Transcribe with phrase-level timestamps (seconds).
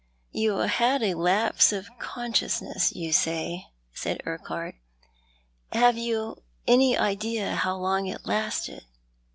[0.43, 4.73] "You had a lapse of consciousness, you say," said Urquhart."
[5.73, 8.83] Have you any idea how long it lasted